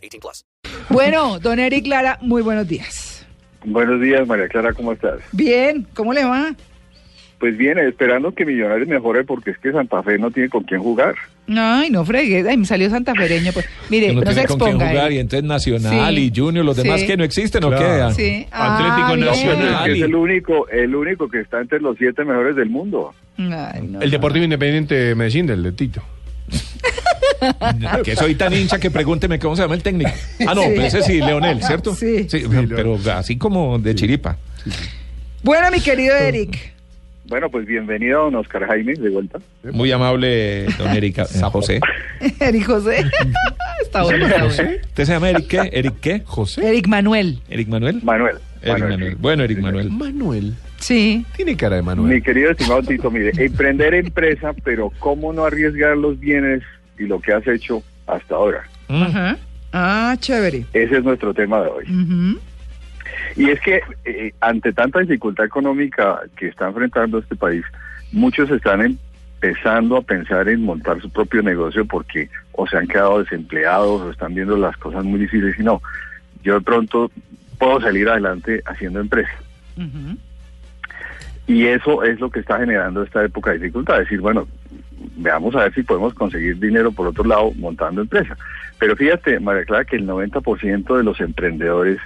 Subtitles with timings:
[0.00, 0.44] 18 plus.
[0.88, 3.26] Bueno, don Eric Lara, muy buenos días.
[3.64, 5.20] Buenos días, María Clara, ¿cómo estás?
[5.32, 6.54] Bien, ¿cómo le va?
[7.38, 10.80] Pues bien, esperando que Millonarios mejore porque es que Santa Fe no tiene con quién
[10.82, 11.14] jugar.
[11.48, 13.52] Ay, no fregues, ay, me salió santafereño.
[13.52, 13.66] Pues.
[13.88, 14.90] Mire, que no, no se tiene con quién exponga.
[14.90, 15.14] jugar eh.
[15.14, 16.20] y entonces Nacional Sí.
[16.34, 17.06] y Junior, los demás Sí.
[17.06, 17.84] que no existen o Claro.
[17.86, 18.14] quedan.
[18.14, 18.46] Sí.
[18.50, 19.16] Atlético Ah.
[19.16, 19.84] Nacional.
[19.86, 23.14] Que es el único, el único que está entre los siete mejores del mundo.
[23.38, 23.98] Ay, no, El no.
[24.00, 26.02] Deportivo Independiente de Medellín, del de Tito.
[28.04, 30.10] Que soy tan hincha que pregúnteme cómo se llama el técnico.
[30.46, 30.68] Ah, no, Sí.
[30.74, 31.94] pero ese sí, Leonel, ¿cierto?
[31.94, 32.26] Sí.
[32.68, 34.36] pero así como de chiripa.
[35.42, 36.74] Bueno, mi querido Eric.
[37.26, 39.38] Bueno, pues bienvenido don Oscar Jaime, de vuelta.
[39.72, 41.80] Muy amable, don Erika eh, José.
[42.40, 43.04] Eric José.
[43.82, 44.26] está bueno.
[44.46, 45.70] ¿Usted se llama Eric qué?
[45.72, 46.22] ¿Eric qué?
[46.24, 46.68] José.
[46.68, 47.40] Eric Manuel.
[47.48, 48.00] ¿Eric Manuel?
[48.02, 48.36] Manuel.
[48.62, 49.10] Eric Manuel, Manuel.
[49.12, 49.16] sí.
[49.20, 49.90] Bueno, Eric Manuel.
[49.90, 50.54] Manuel.
[50.80, 51.24] Sí.
[51.36, 52.22] Tiene cara de Mi Manuel.
[52.22, 56.62] querido estimado Tito, mire, emprender empresa, pero cómo no arriesgar los bienes
[57.00, 58.62] y lo que has hecho hasta ahora.
[58.88, 59.02] Mm.
[59.02, 59.38] Ajá.
[59.72, 60.66] Ah, chévere.
[60.72, 61.84] Ese es nuestro tema de hoy.
[61.84, 62.40] Ujú.
[63.36, 67.64] Y es que eh, ante tanta dificultad económica que está enfrentando este país,
[68.12, 73.20] muchos están empezando a pensar en montar su propio negocio porque o se han quedado
[73.20, 75.80] desempleados o están viendo las cosas muy difíciles y no,
[76.42, 77.10] yo de pronto
[77.58, 79.32] puedo salir adelante haciendo empresa.
[79.76, 80.18] Ujú.
[81.46, 84.46] Y eso es lo que está generando esta época de dificultad, decir, bueno,
[85.16, 88.36] veamos a ver si podemos conseguir dinero por otro lado montando empresa.
[88.78, 91.98] Pero fíjate, María Clara, que el 90% de los emprendedores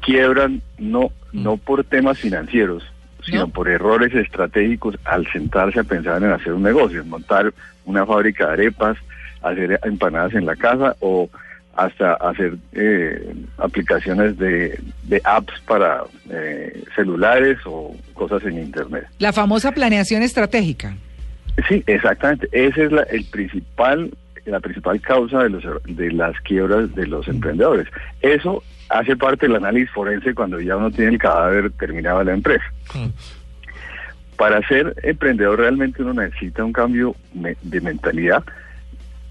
[0.00, 2.82] quiebran no, no por temas financieros,
[3.24, 3.48] sino ¿No?
[3.48, 7.52] por errores estratégicos al sentarse a pensar en hacer un negocio, en montar
[7.84, 8.96] una fábrica de arepas,
[9.42, 11.28] hacer empanadas en la casa o
[11.76, 19.06] hasta hacer eh, aplicaciones de, de apps para eh, celulares o cosas en internet.
[19.18, 20.96] La famosa planeación estratégica.
[21.68, 22.48] Sí, exactamente.
[22.52, 24.10] Esa es la, el principal,
[24.46, 27.86] la principal causa de, los, de las quiebras de los emprendedores.
[28.22, 32.34] Eso hace parte del análisis forense cuando ya uno tiene el cadáver terminado de la
[32.34, 32.64] empresa.
[34.36, 38.42] Para ser emprendedor realmente uno necesita un cambio de mentalidad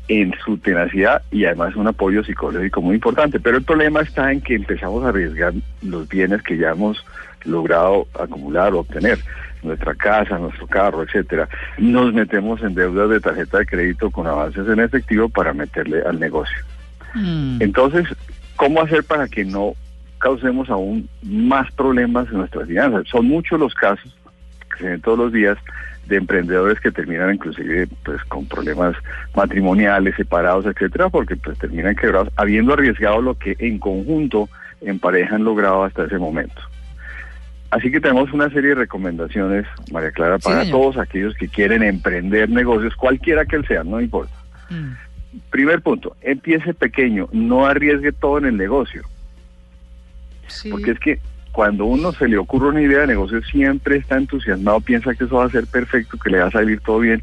[0.07, 3.39] en su tenacidad y además un apoyo psicológico muy importante.
[3.39, 5.53] Pero el problema está en que empezamos a arriesgar
[5.83, 7.05] los bienes que ya hemos
[7.45, 9.19] logrado acumular o obtener,
[9.63, 11.47] nuestra casa, nuestro carro, etcétera.
[11.77, 16.19] Nos metemos en deudas de tarjeta de crédito con avances en efectivo para meterle al
[16.19, 16.57] negocio.
[17.13, 17.61] Mm.
[17.61, 18.07] Entonces,
[18.55, 19.73] ¿cómo hacer para que no
[20.19, 23.07] causemos aún más problemas en nuestras finanzas?
[23.09, 24.15] Son muchos los casos
[24.71, 25.57] que se ven todos los días
[26.07, 28.95] de emprendedores que terminan inclusive pues con problemas
[29.35, 34.49] matrimoniales, separados, etcétera, porque pues terminan quebrados habiendo arriesgado lo que en conjunto
[34.81, 36.61] en pareja han logrado hasta ese momento.
[37.71, 42.49] Así que tenemos una serie de recomendaciones, María Clara, para todos aquellos que quieren emprender
[42.49, 44.33] negocios, cualquiera que él sea, no importa.
[44.69, 44.93] Mm.
[45.51, 49.03] Primer punto, empiece pequeño, no arriesgue todo en el negocio,
[50.47, 50.69] Sí.
[50.71, 51.19] porque es que
[51.51, 55.35] cuando uno se le ocurre una idea de negocio siempre está entusiasmado, piensa que eso
[55.37, 57.21] va a ser perfecto, que le va a salir todo bien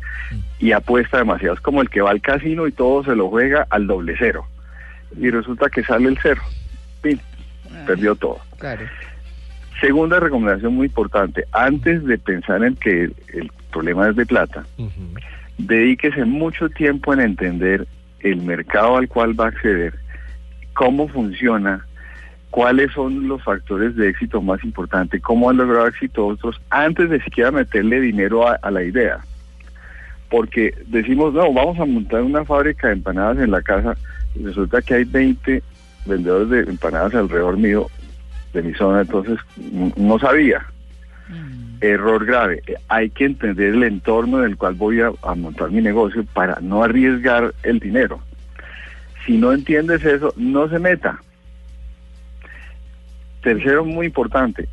[0.60, 1.54] y apuesta demasiado.
[1.54, 4.46] Es como el que va al casino y todo se lo juega al doble cero
[5.18, 6.42] y resulta que sale el cero,
[7.02, 7.20] fin,
[7.86, 8.38] perdió todo.
[8.58, 8.86] Claro.
[9.80, 14.64] Segunda recomendación muy importante, antes de pensar en que el problema es de plata,
[15.58, 17.86] dedíquese mucho tiempo en entender
[18.20, 19.94] el mercado al cual va a acceder,
[20.72, 21.86] cómo funciona,
[22.50, 27.22] cuáles son los factores de éxito más importantes, cómo han logrado éxito otros, antes de
[27.22, 29.18] siquiera meterle dinero a, a la idea.
[30.30, 33.94] Porque decimos, no, vamos a montar una fábrica de empanadas en la casa,
[34.34, 35.62] y resulta que hay 20
[36.06, 37.88] vendedores de empanadas alrededor mío,
[38.52, 39.38] de mi zona, entonces
[39.96, 40.66] no sabía
[41.28, 41.78] Mm.
[41.80, 42.62] error grave.
[42.68, 46.24] Eh, Hay que entender el entorno en el cual voy a, a montar mi negocio
[46.32, 48.20] para no arriesgar el dinero.
[49.26, 51.18] Si no entiendes eso, no se meta.
[53.42, 54.68] Tercero, muy importante,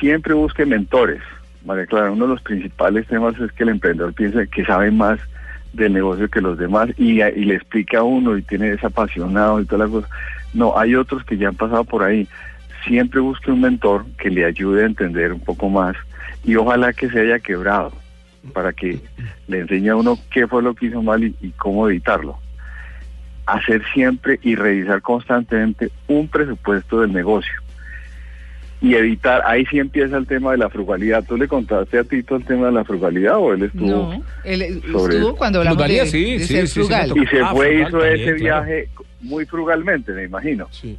[0.00, 1.20] siempre busque mentores.
[1.64, 5.18] María Clara, uno de los principales temas es que el emprendedor piensa que sabe más
[5.72, 9.60] del negocio que los demás y, y le explica a uno y tiene es apasionado
[9.60, 10.10] y todas las cosas.
[10.54, 12.26] No, hay otros que ya han pasado por ahí.
[12.86, 15.96] Siempre busque un mentor que le ayude a entender un poco más
[16.44, 17.92] y ojalá que se haya quebrado
[18.54, 19.00] para que
[19.48, 22.38] le enseñe a uno qué fue lo que hizo mal y, y cómo evitarlo.
[23.46, 27.52] hacer siempre y revisar constantemente un presupuesto del negocio.
[28.80, 31.24] Y evitar, ahí sí empieza el tema de la frugalidad.
[31.24, 33.86] ¿Tú le contaste a Tito el tema de la frugalidad o él estuvo?
[33.88, 35.36] No, él sobre estuvo eso.
[35.36, 37.12] cuando hablamos Frugalidad, de, sí, de sí, ser sí, frugal.
[37.16, 38.64] Y se Ah, fue, frugal hizo también, ese claro.
[38.66, 38.88] viaje
[39.22, 40.68] muy frugalmente, me imagino.
[40.70, 40.98] Sí.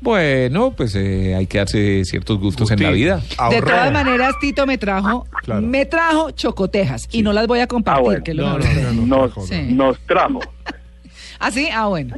[0.00, 3.20] Bueno, pues eh, hay que darse ciertos gustos en la vida.
[3.50, 5.62] De todas maneras, Tito me trajo, Claro.
[5.62, 8.00] me trajo chocotejas y no las voy a compartir.
[8.00, 8.24] Ah, bueno.
[8.24, 9.62] que es lo No, no, no, no, Nos, trajo, Sí.
[9.72, 10.40] nos trajo.
[11.40, 11.68] ¿Ah, sí?
[11.72, 12.14] Ah, bueno.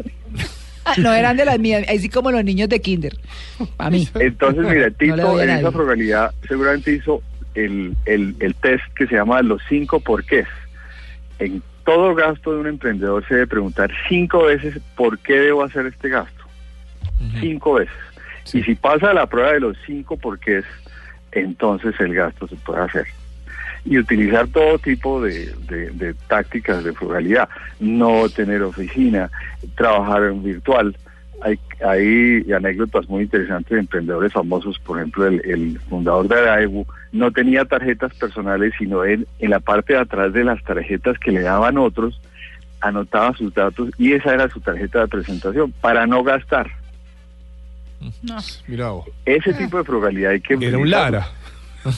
[0.84, 3.16] Ah, No eran de las mías, así como los niños de kinder.
[3.78, 4.08] A mí.
[4.14, 7.22] Entonces, mira, Tito en esa frugalidad seguramente hizo
[7.54, 10.46] el, el, el test que se llama los cinco porqués.
[11.38, 15.86] En todo gasto de un emprendedor se debe preguntar cinco veces por qué debo hacer
[15.86, 16.37] este gasto.
[17.40, 17.94] Cinco veces.
[18.52, 20.64] Y si pasa la prueba de los cinco porqués,
[21.32, 23.06] entonces el gasto se puede hacer.
[23.84, 27.48] Y utilizar todo tipo de, de- de tácticas de frugalidad.
[27.80, 29.30] No tener oficina,
[29.76, 30.96] trabajar en virtual.
[31.42, 36.84] Hay, hay anécdotas muy interesantes de emprendedores famosos, por ejemplo, el, el fundador de Araibu
[37.12, 41.30] no tenía tarjetas personales, sino él en la parte de atrás de las tarjetas que
[41.30, 42.20] le daban otros,
[42.80, 46.68] anotaba sus datos y esa era su tarjeta de presentación para no gastar.
[48.66, 49.06] Mira vos.
[49.24, 50.54] Ese tipo de frugalidad hay que...
[50.60, 50.90] Era un.
[50.90, 51.28] Lara.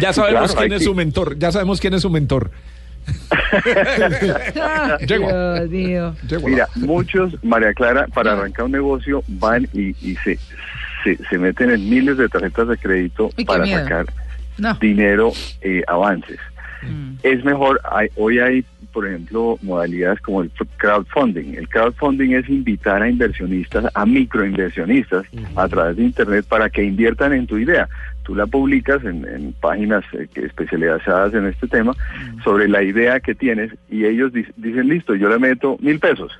[0.00, 1.38] Ya sabemos Claro, quién es que- su mentor.
[1.38, 2.50] Ya sabemos quién es su mentor.
[5.06, 5.66] Llegó.
[5.66, 6.14] Dios mío.
[6.44, 10.38] Mira, muchos, María Clara, para arrancar un negocio van y, y se,
[11.04, 13.82] se, se meten en miles de tarjetas de crédito para miedo.
[13.82, 14.06] sacar
[14.58, 14.74] No.
[14.74, 16.38] dinero, eh, avances.
[16.82, 17.14] Mm.
[17.22, 21.54] Es mejor, hay- hoy hay, por ejemplo, modalidades como el crowdfunding.
[21.54, 25.24] El crowdfunding es invitar a inversionistas, a microinversionistas,
[25.56, 27.88] a través de Internet para que inviertan en tu idea.
[28.24, 31.94] Tú la publicas en, en páginas eh, que- especializadas en este tema
[32.44, 36.30] sobre la idea que tienes y ellos di- dicen, listo, yo le meto mil pesos.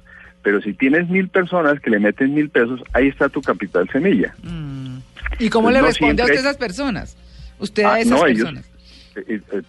[0.43, 4.35] Pero si tienes mil personas que le meten mil pesos, ahí está tu capital semilla.
[4.43, 4.99] Mm.
[5.39, 7.17] ¿Y cómo le No responde a siempre- usted a esas personas?
[7.59, 8.71] Usted Ah, a esas no, ellos- personas.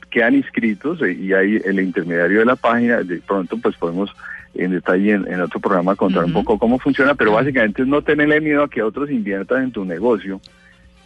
[0.10, 4.13] Quedan inscritos eh, y hay el intermediario de la página, de pronto pues podemos
[4.56, 8.01] en detalle en, en otro programa contar un poco cómo funciona, pero básicamente es no
[8.01, 10.40] tenerle miedo a que otros inviertan en tu negocio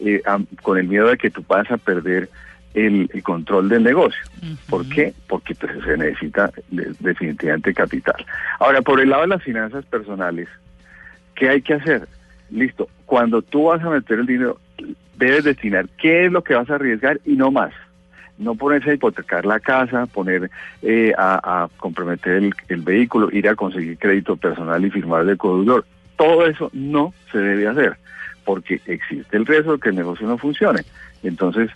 [0.00, 0.20] eh,
[0.62, 2.28] con el miedo de que tú vas a perder
[2.74, 4.20] el, el control del negocio.
[4.68, 5.14] ¿Por qué?
[5.26, 8.24] Porque pues, se necesita de- definitivamente capital.
[8.60, 10.48] Ahora, por el lado de las finanzas personales,
[11.34, 12.06] ¿qué hay que hacer?
[12.50, 14.60] Listo, cuando tú vas a meter el dinero,
[15.16, 17.72] debes destinar qué es lo que vas a arriesgar y no más.
[18.38, 20.50] No ponerse a hipotecar la casa, poner
[20.82, 25.84] eh, a, comprometer el, vehículo, ir a conseguir crédito personal y firmar de codeudor.
[26.16, 27.96] Todo eso no se debe hacer,
[28.44, 30.82] porque existe el riesgo de que el negocio no funcione.
[31.22, 31.70] Entonces,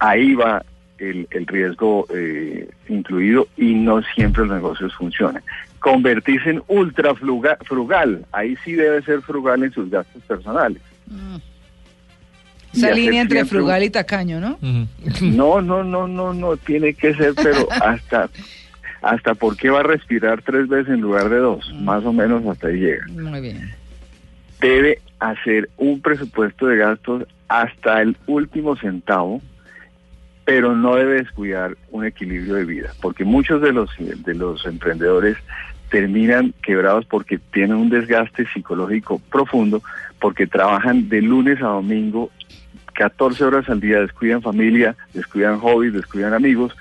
[0.00, 0.64] ahí va
[0.98, 5.42] el, riesgo eh, incluido y no siempre los negocios funcionan.
[5.78, 10.82] Convertirse en ultra fruga- frugal, ahí sí debe ser frugal en sus gastos personales.
[11.08, 11.40] Y
[12.72, 14.58] Esa línea entre siempre frugal y tacaño, ¿no?
[15.20, 18.28] No, no, no, no, no, tiene que ser, pero hasta,
[19.02, 22.44] hasta por qué va a respirar tres veces en lugar de dos, más o menos
[22.46, 23.06] hasta ahí llega.
[23.08, 23.74] Muy bien.
[24.60, 29.40] Debe hacer un presupuesto de gastos hasta el último centavo,
[30.44, 35.36] pero no debe descuidar un equilibrio de vida, porque muchos de los de los emprendedores
[35.90, 39.82] terminan quebrados porque tienen un desgaste psicológico profundo,
[40.20, 42.30] porque trabajan de lunes a domingo
[42.98, 46.74] 14 horas al día, descuidan familia, descuidan hobbies, descuidan amigos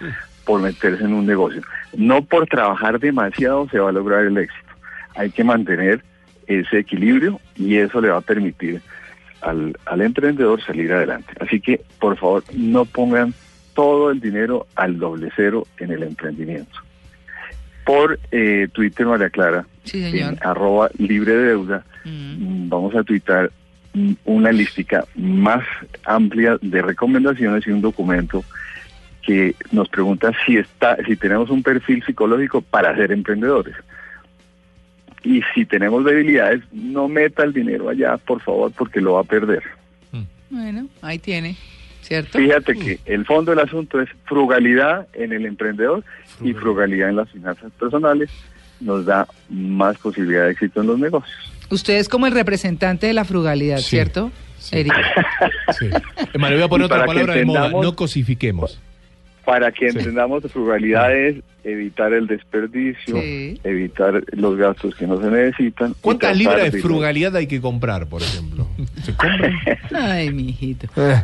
[0.46, 1.62] por meterse en un negocio.
[1.96, 4.68] No por trabajar demasiado se va a lograr el éxito.
[5.16, 6.02] Hay que mantener
[6.48, 8.82] ese equilibrio y eso le va a permitir
[9.42, 11.34] al, al emprendedor salir adelante.
[11.40, 13.36] Así que, por favor, no pongan
[13.76, 16.80] todo el dinero al doble cero en el emprendimiento.
[17.86, 22.70] Por eh, Twitter, María Clara, Sí, en arroba libre de deuda, Mm.
[22.70, 23.67] vamos a tuitar mm,
[24.26, 25.64] una lística más
[26.04, 28.44] amplia de recomendaciones y un documento
[29.22, 33.76] que nos pregunta si está, si tenemos un perfil psicológico para ser emprendedores.
[35.24, 39.26] Y si tenemos debilidades, no meta el dinero allá, por favor, porque lo va a
[39.26, 39.64] perder.
[40.50, 41.58] Bueno, ahí tiene,
[42.02, 42.38] ¿cierto?
[42.38, 46.06] Fíjate que el fondo del asunto es frugalidad en el emprendedor
[46.42, 48.30] y frugalidad en las finanzas personales
[48.80, 51.52] nos da más posibilidad de éxito en los negocios.
[51.70, 54.32] Usted es como el representante de la frugalidad, Sí, ¿cierto?
[54.60, 54.78] sí.
[54.80, 54.94] Eric?
[55.80, 55.90] Sí.
[56.34, 57.60] Emanuel, voy a poner otra para que palabra de moda.
[57.66, 58.80] entendamos- No cosifiquemos.
[59.46, 59.98] Para que Sí.
[59.98, 63.60] entendamos frugalidad es evitar el desperdicio, Sí.
[63.64, 65.94] evitar los gastos que no se necesitan.
[66.02, 68.68] ¿Cuántas libras de frugalidad hay que comprar, por ejemplo?
[69.04, 69.54] ¿Se compran?
[69.94, 70.88] Ay, mijito.
[70.98, 71.24] Eh,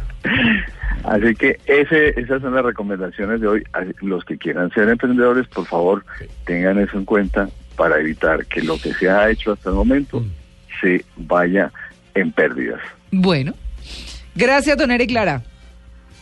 [1.03, 3.63] Así que ese, esas son las recomendaciones de hoy.
[4.01, 6.05] Los que quieran ser emprendedores, por favor,
[6.45, 10.23] tengan eso en cuenta para evitar que lo que se ha hecho hasta el momento
[10.81, 11.71] se vaya
[12.13, 12.81] en pérdidas.
[13.11, 13.53] Bueno.
[14.35, 15.43] Gracias, don Eric Clara.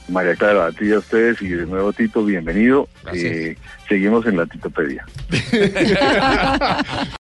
[0.10, 2.90] María Clara, a ti y a ustedes y de nuevo Tito, bienvenido.
[3.14, 3.56] Eh,
[3.88, 5.06] seguimos en la Titopedia.